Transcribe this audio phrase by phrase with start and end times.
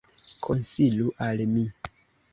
[0.47, 1.69] Konsilu al mi.